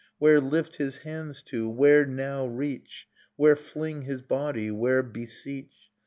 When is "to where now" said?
1.43-2.47